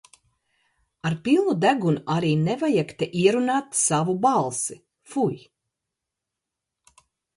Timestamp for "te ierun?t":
2.97-3.67